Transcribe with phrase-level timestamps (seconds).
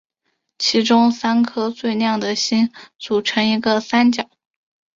[0.57, 4.27] 其中三颗最亮的星组成一个三角。